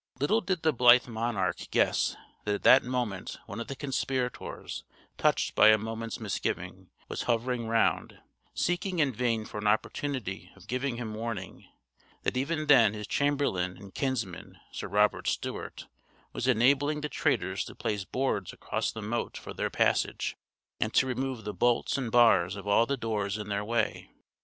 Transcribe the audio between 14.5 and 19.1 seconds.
Sir Robert Stewart, was enabling the traitors to place boards across the